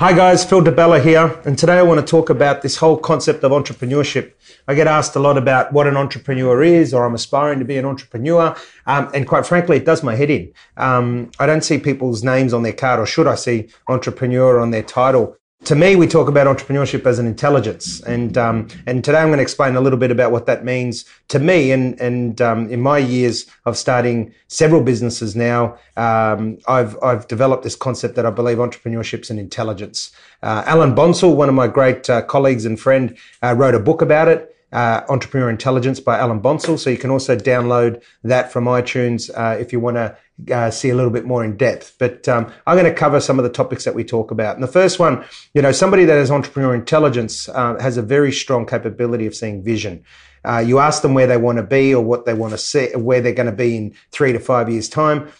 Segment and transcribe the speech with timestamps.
[0.00, 2.96] Hi guys, Phil Di Bella here, and today I want to talk about this whole
[2.96, 4.32] concept of entrepreneurship.
[4.66, 7.76] I get asked a lot about what an entrepreneur is, or I'm aspiring to be
[7.76, 10.54] an entrepreneur, um, and quite frankly, it does my head in.
[10.78, 14.70] Um, I don't see people's names on their card, or should I see entrepreneur on
[14.70, 15.36] their title?
[15.64, 19.38] To me, we talk about entrepreneurship as an intelligence, and um, and today I'm going
[19.38, 21.70] to explain a little bit about what that means to me.
[21.70, 27.62] And and um, in my years of starting several businesses now, um, I've I've developed
[27.62, 30.12] this concept that I believe entrepreneurship's an intelligence.
[30.42, 34.00] Uh, Alan Bonsall, one of my great uh, colleagues and friend, uh, wrote a book
[34.00, 36.78] about it uh, Entrepreneur Intelligence by Alan Bonsall.
[36.78, 40.16] So you can also download that from iTunes uh, if you want to
[40.52, 41.94] uh, see a little bit more in depth.
[41.98, 44.54] But um, I'm going to cover some of the topics that we talk about.
[44.54, 48.32] And the first one, you know, somebody that has entrepreneur intelligence uh, has a very
[48.32, 50.04] strong capability of seeing vision.
[50.44, 52.88] Uh, you ask them where they want to be or what they want to see,
[52.96, 55.30] where they're going to be in three to five years' time,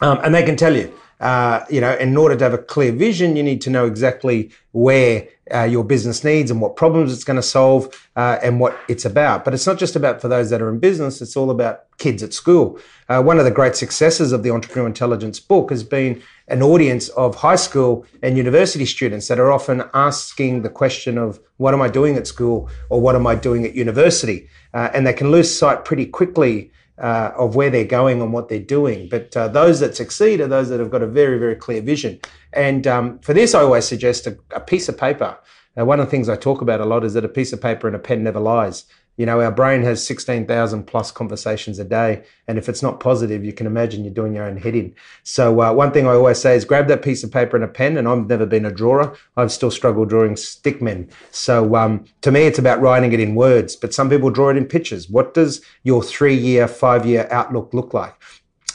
[0.00, 0.92] um, and they can tell you.
[1.22, 4.50] Uh, you know, in order to have a clear vision, you need to know exactly
[4.72, 8.76] where uh, your business needs and what problems it's going to solve uh, and what
[8.88, 9.44] it's about.
[9.44, 12.24] But it's not just about for those that are in business, it's all about kids
[12.24, 12.78] at school.
[13.08, 17.08] Uh, one of the great successes of the Entrepreneur Intelligence book has been an audience
[17.10, 21.82] of high school and university students that are often asking the question of, what am
[21.82, 24.48] I doing at school or what am I doing at university?
[24.74, 28.48] Uh, and they can lose sight pretty quickly uh, of where they're going and what
[28.48, 29.08] they're doing.
[29.08, 32.20] But uh, those that succeed are those that have got a very, very clear vision.
[32.52, 35.38] And um, for this, I always suggest a, a piece of paper.
[35.78, 37.60] Uh, one of the things I talk about a lot is that a piece of
[37.60, 38.84] paper and a pen never lies.
[39.16, 42.24] You know, our brain has 16,000 plus conversations a day.
[42.48, 44.94] And if it's not positive, you can imagine you're doing your own head in.
[45.22, 47.68] So, uh, one thing I always say is grab that piece of paper and a
[47.68, 47.96] pen.
[47.96, 49.16] And I've never been a drawer.
[49.36, 51.10] I've still struggled drawing stickmen.
[51.30, 54.56] So, um, to me, it's about writing it in words, but some people draw it
[54.56, 55.10] in pictures.
[55.10, 58.14] What does your three year, five year outlook look like?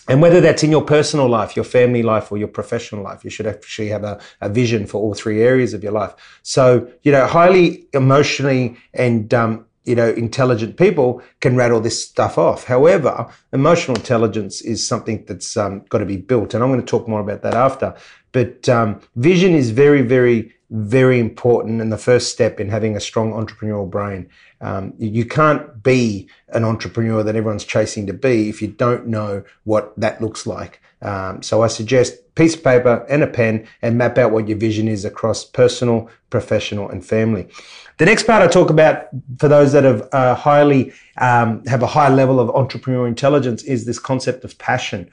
[0.10, 3.30] And whether that's in your personal life, your family life, or your professional life, you
[3.30, 6.14] should actually have a, a vision for all three areas of your life.
[6.44, 12.38] So, you know, highly emotionally and um, you know, intelligent people can rattle this stuff
[12.38, 12.66] off.
[12.66, 16.86] However, emotional intelligence is something that's um, got to be built, and I'm going to
[16.86, 17.96] talk more about that after.
[18.34, 23.00] But um, vision is very, very, very important, and the first step in having a
[23.00, 24.30] strong entrepreneurial brain.
[24.60, 29.44] Um, you can't be an entrepreneur that everyone's chasing to be if you don't know
[29.64, 30.82] what that looks like.
[31.02, 34.58] Um, so I suggest piece of paper and a pen and map out what your
[34.58, 37.48] vision is across personal, professional, and family.
[37.98, 39.08] The next part I talk about
[39.40, 43.86] for those that have uh, highly um, have a high level of entrepreneurial intelligence is
[43.86, 45.10] this concept of passion.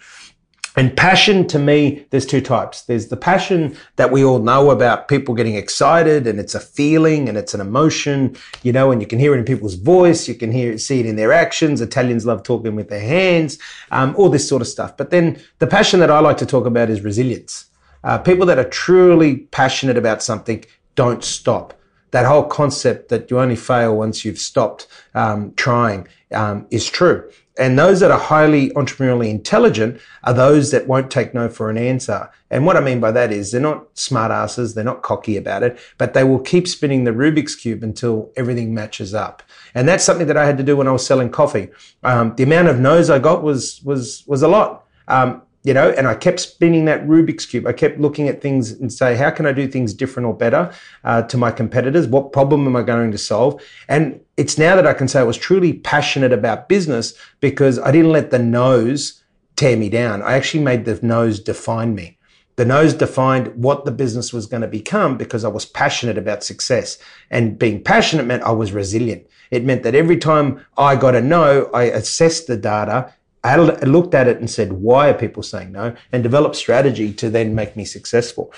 [0.76, 2.82] And passion to me, there's two types.
[2.82, 7.28] There's the passion that we all know about people getting excited and it's a feeling
[7.28, 10.26] and it's an emotion, you know, and you can hear it in people's voice.
[10.26, 11.80] You can hear it, see it in their actions.
[11.80, 13.58] Italians love talking with their hands,
[13.92, 14.96] um, all this sort of stuff.
[14.96, 17.66] But then the passion that I like to talk about is resilience.
[18.02, 20.64] Uh, people that are truly passionate about something
[20.96, 21.72] don't stop.
[22.10, 27.30] That whole concept that you only fail once you've stopped um, trying um, is true.
[27.56, 31.78] And those that are highly entrepreneurially intelligent are those that won't take no for an
[31.78, 32.28] answer.
[32.50, 35.78] And what I mean by that is they're not smartasses, they're not cocky about it,
[35.96, 39.42] but they will keep spinning the Rubik's Cube until everything matches up.
[39.74, 41.68] And that's something that I had to do when I was selling coffee.
[42.02, 44.84] Um, the amount of no's I got was, was, was a lot.
[45.06, 47.66] Um, you know, and I kept spinning that Rubik's cube.
[47.66, 50.70] I kept looking at things and say, how can I do things different or better
[51.04, 52.06] uh, to my competitors?
[52.06, 53.62] What problem am I going to solve?
[53.88, 57.90] And it's now that I can say I was truly passionate about business because I
[57.92, 59.22] didn't let the no's
[59.56, 60.20] tear me down.
[60.20, 62.18] I actually made the no's define me.
[62.56, 66.44] The no's defined what the business was going to become because I was passionate about
[66.44, 66.98] success.
[67.30, 69.26] And being passionate meant I was resilient.
[69.50, 73.12] It meant that every time I got a no, I assessed the data
[73.44, 75.94] I looked at it and said, why are people saying no?
[76.12, 78.52] And developed strategy to then make me successful.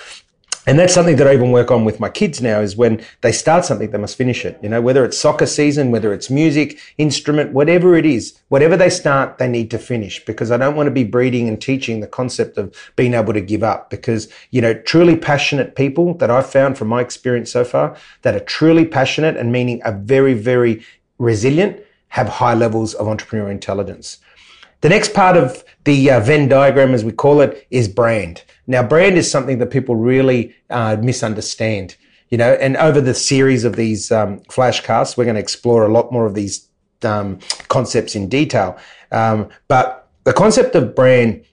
[0.65, 3.31] And that's something that I even work on with my kids now is when they
[3.31, 4.59] start something, they must finish it.
[4.61, 8.89] You know, whether it's soccer season, whether it's music, instrument, whatever it is, whatever they
[8.89, 12.07] start, they need to finish because I don't want to be breeding and teaching the
[12.07, 16.49] concept of being able to give up because, you know, truly passionate people that I've
[16.49, 20.83] found from my experience so far that are truly passionate and meaning are very, very
[21.17, 24.17] resilient have high levels of entrepreneurial intelligence.
[24.81, 28.43] The next part of the uh, Venn diagram, as we call it, is brand.
[28.67, 31.95] Now, brand is something that people really uh, misunderstand.
[32.29, 35.91] You know, and over the series of these um, flashcasts, we're going to explore a
[35.91, 36.67] lot more of these
[37.03, 37.39] um,
[37.69, 38.77] concepts in detail.
[39.11, 41.43] Um, but the concept of brand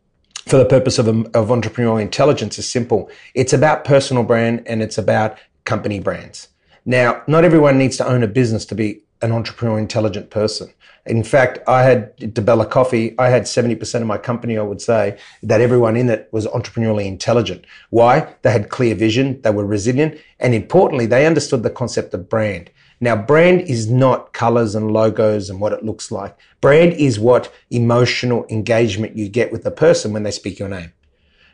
[0.47, 3.09] for the purpose of, of entrepreneurial intelligence is simple.
[3.35, 6.49] It's about personal brand and it's about company brands.
[6.85, 10.73] Now, not everyone needs to own a business to be an entrepreneurial intelligent person.
[11.07, 13.15] In fact, I had Di Bella Coffee.
[13.19, 17.07] I had 70% of my company, I would say, that everyone in it was entrepreneurially
[17.07, 17.67] intelligent.
[17.91, 18.35] Why?
[18.43, 19.41] They had clear vision.
[19.43, 20.19] They were resilient.
[20.41, 22.71] And importantly, they understood the concept of brand.
[23.01, 26.39] Now, brand is not colors and logos and what it looks like.
[26.63, 30.93] Brand is what emotional engagement you get with the person when they speak your name.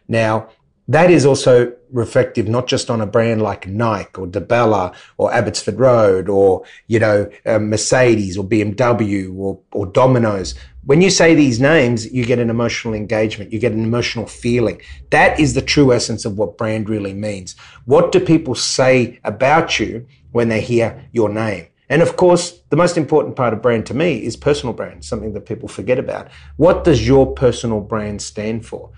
[0.06, 0.48] Now,
[0.88, 5.32] that is also reflective not just on a brand like Nike or Di Bella or
[5.32, 10.54] Abbotsford Road or, you know, uh, Mercedes or BMW or, or Domino's.
[10.84, 13.52] When you say these names, you get an emotional engagement.
[13.52, 14.80] You get an emotional feeling.
[15.10, 17.54] That is the true essence of what brand really means.
[17.84, 21.66] What do people say about you when they hear your name?
[21.90, 25.34] And of course, the most important part of brand to me is personal brand, something
[25.34, 26.28] that people forget about.
[26.56, 28.90] What does your personal brand stand for?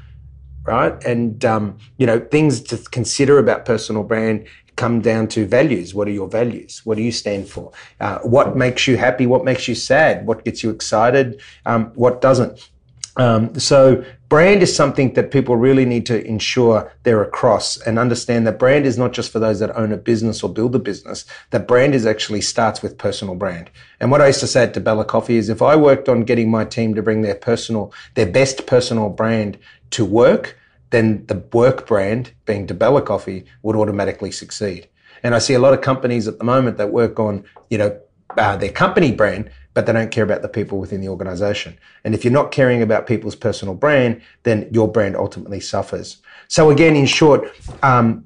[0.65, 1.03] Right?
[1.05, 5.95] And um, you know, things to consider about personal brand come down to values.
[5.95, 6.81] What are your values?
[6.85, 7.73] What do you stand for?
[8.01, 9.27] Uh, what makes you happy?
[9.27, 10.27] What makes you sad?
[10.27, 11.41] What gets you excited?
[11.67, 12.71] Um, what doesn't?
[13.17, 18.47] Um, so brand is something that people really need to ensure they're across and understand
[18.47, 21.27] that brand is not just for those that own a business or build a business.
[21.51, 23.69] That brand is actually starts with personal brand.
[24.01, 26.25] And what I used to say at Di Bella Coffee is if I worked on
[26.25, 29.59] getting my team to bring their personal, their best personal brand
[29.91, 30.59] to work,
[30.89, 34.89] then the work brand, being Di Bella Coffee, would automatically succeed.
[35.23, 38.01] And I see a lot of companies at the moment that work on, you know,
[38.39, 41.79] uh, their company brand, but they don't care about the people within the organization.
[42.05, 46.19] And if you're not caring about people's personal brand, then your brand ultimately suffers.
[46.49, 47.51] So again, in short,
[47.83, 48.25] um,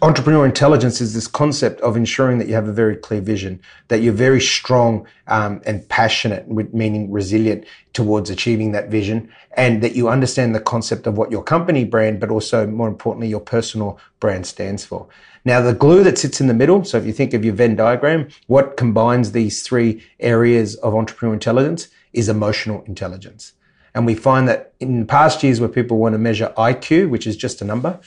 [0.00, 4.00] entrepreneurial intelligence is this concept of ensuring that you have a very clear vision, that
[4.00, 10.08] you're very strong um, and passionate, meaning resilient towards achieving that vision, and that you
[10.08, 14.46] understand the concept of what your company brand, but also more importantly, your personal brand
[14.46, 15.08] stands for.
[15.44, 17.74] Now, the glue that sits in the middle, so if you think of your Venn
[17.74, 23.52] diagram, what combines these three areas of entrepreneurial intelligence is emotional intelligence.
[23.94, 27.36] And we find that in past years where people want to measure IQ, which is
[27.36, 27.98] just a number,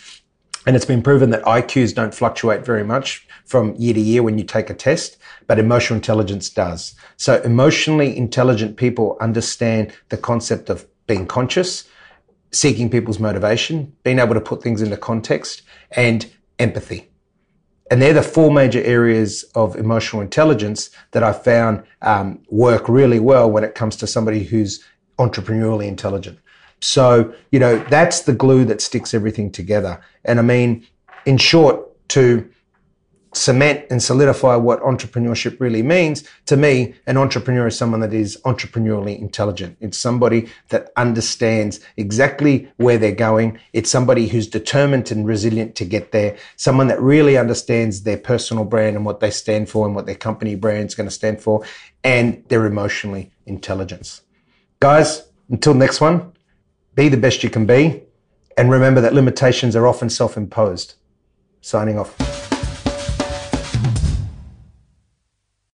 [0.66, 4.38] and it's been proven that IQs don't fluctuate very much from year to year when
[4.38, 5.18] you take a test,
[5.48, 6.94] but emotional intelligence does.
[7.18, 11.88] So emotionally intelligent people understand the concept of being conscious,
[12.52, 17.10] seeking people's motivation, being able to put things into context, and empathy.
[17.90, 23.20] And they're the four major areas of emotional intelligence that I found um, work really
[23.20, 24.84] well when it comes to somebody who's
[25.18, 26.40] entrepreneurially intelligent.
[26.82, 30.02] So, you know, that's the glue that sticks everything together.
[30.26, 30.86] And I mean,
[31.26, 32.50] in short, to
[33.34, 38.38] cement and solidify what entrepreneurship really means, to me, an entrepreneur is someone that is
[38.44, 39.78] entrepreneurially intelligent.
[39.80, 43.60] It's somebody that understands exactly where they're going.
[43.72, 46.38] It's somebody who's determined and resilient to get there.
[46.58, 50.16] Someone that really understands their personal brand and what they stand for and what their
[50.16, 51.64] company brand is going to stand for.
[52.04, 54.22] And they're emotionally intelligent.
[54.82, 56.34] Guys, until next one,
[56.96, 58.04] be the best you can be,
[58.58, 60.96] and remember that limitations are often self imposed.
[61.62, 62.51] Signing off.